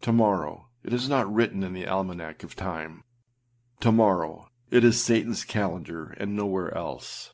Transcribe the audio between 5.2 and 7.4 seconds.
Satanâs calendar, and nowhere else.